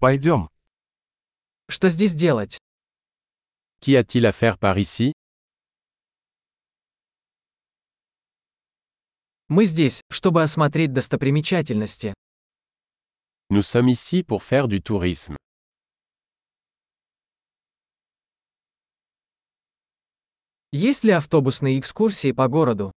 [0.00, 0.48] Пойдем.
[1.68, 2.58] Что здесь делать?
[3.80, 5.12] Qu'y a-t-il à faire par ici
[9.48, 12.14] Мы здесь, чтобы осмотреть достопримечательности.
[13.50, 15.36] Nous sommes ici pour faire du tourisme.
[20.70, 22.92] Есть ли автобусные экскурсии по городу?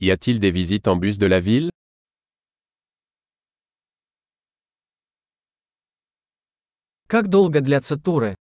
[0.00, 1.70] Y a-t-il des visites en bus de la ville
[7.10, 8.36] Как долго длятся туры?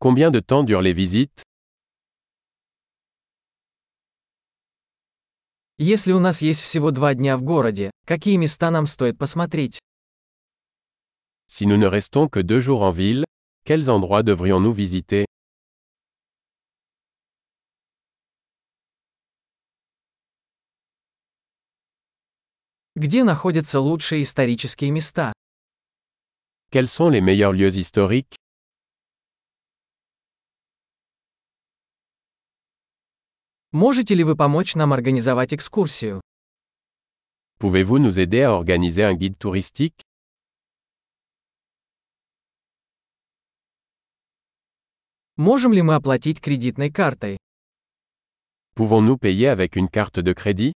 [0.00, 1.42] Combien de temps durent les visites
[5.76, 9.78] Если у нас есть всего два дня в городе, какие места нам стоит посмотреть?
[11.46, 13.26] Si nous ne restons que deux jours en ville,
[13.66, 15.26] quels endroits devrions-nous visiter
[22.96, 25.34] Где находятся лучшие исторические места?
[26.71, 28.35] Quels sont les meilleurs lieux historiques
[33.71, 36.21] Можете ли вы помочь нам организовать экскурсию?
[37.59, 40.01] Pouvez-vous nous aider à organiser un guide touristique
[45.37, 47.37] Можем ли мы оплатить кредитной картой?
[48.75, 50.73] Pouvons-nous payer avec une carte de crédit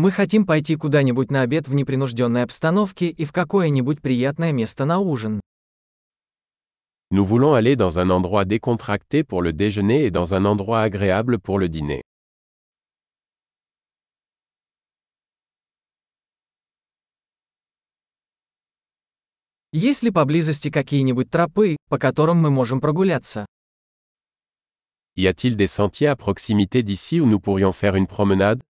[0.00, 5.00] Мы хотим пойти куда-нибудь на обед в непринужденной обстановке и в какое-нибудь приятное место на
[5.00, 5.40] ужин.
[7.10, 11.40] Nous voulons aller dans un endroit décontracté pour le déjeuner et dans un endroit agréable
[11.40, 12.02] pour le dîner.
[19.72, 23.46] Есть ли поблизости какие-нибудь тропы, по которым мы можем прогуляться?
[25.16, 28.62] Y a-t-il des sentiers à proximité d'ici où nous pourrions faire une promenade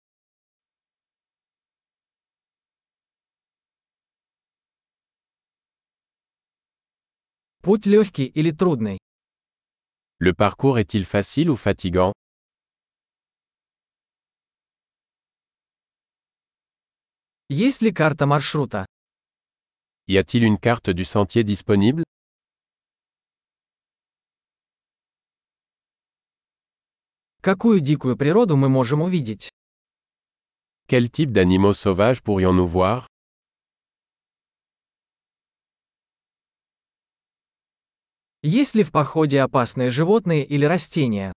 [7.66, 9.00] Путь легкий или трудный?
[10.20, 12.12] Le parcours est-il facile ou fatigant
[17.48, 18.86] Есть ли карта маршрута?
[20.06, 22.04] Y a-t-il une carte du sentier disponible
[27.40, 29.50] Какую дикую природу мы можем увидеть?
[30.86, 33.08] Quel type d'animaux sauvages pourrions-nous voir
[38.48, 41.32] Есть ли в походе опасные животные или растения?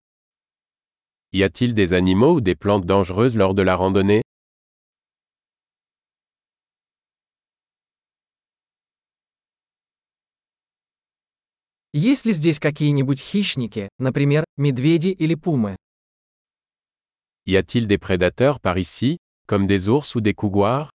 [1.31, 4.21] Y a-t-il des animaux ou des plantes dangereuses lors de la randonnée
[11.93, 15.77] Есть ли здесь какие-нибудь хищники, например, медведи или пумы?
[17.47, 20.91] Y a-t-il des prédateurs par ici, comme des ours ou des couguars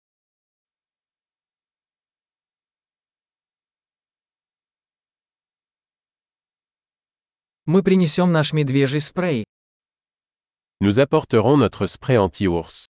[7.66, 9.44] Мы принесем наш медвежий спрей.
[10.80, 12.86] Nous apporterons notre spray anti-ours.